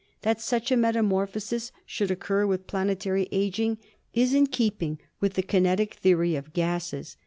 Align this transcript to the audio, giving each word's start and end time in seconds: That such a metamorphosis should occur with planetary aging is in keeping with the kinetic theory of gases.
That 0.23 0.41
such 0.41 0.71
a 0.71 0.77
metamorphosis 0.77 1.71
should 1.85 2.09
occur 2.09 2.47
with 2.47 2.65
planetary 2.65 3.27
aging 3.31 3.77
is 4.15 4.33
in 4.33 4.47
keeping 4.47 4.97
with 5.19 5.35
the 5.35 5.43
kinetic 5.43 5.93
theory 5.93 6.35
of 6.35 6.53
gases. 6.53 7.17